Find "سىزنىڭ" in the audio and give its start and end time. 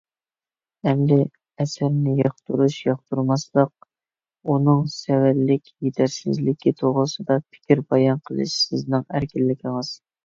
8.65-9.05